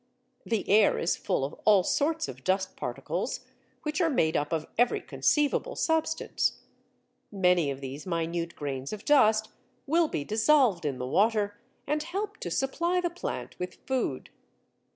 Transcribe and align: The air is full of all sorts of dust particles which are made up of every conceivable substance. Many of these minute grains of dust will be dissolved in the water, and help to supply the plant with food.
The 0.47 0.67
air 0.67 0.97
is 0.97 1.15
full 1.15 1.45
of 1.45 1.53
all 1.63 1.83
sorts 1.83 2.27
of 2.27 2.43
dust 2.43 2.75
particles 2.75 3.41
which 3.83 4.01
are 4.01 4.09
made 4.09 4.35
up 4.35 4.51
of 4.51 4.65
every 4.75 4.99
conceivable 4.99 5.75
substance. 5.75 6.61
Many 7.31 7.69
of 7.69 7.81
these 7.81 8.07
minute 8.07 8.55
grains 8.55 8.93
of 8.93 9.05
dust 9.05 9.49
will 9.85 10.07
be 10.07 10.23
dissolved 10.23 10.85
in 10.85 10.97
the 10.97 11.05
water, 11.05 11.55
and 11.85 12.01
help 12.01 12.37
to 12.37 12.49
supply 12.49 12.99
the 12.99 13.11
plant 13.11 13.55
with 13.59 13.75
food. 13.85 14.31